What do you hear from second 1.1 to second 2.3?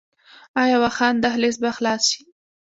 دهلیز به خلاص شي؟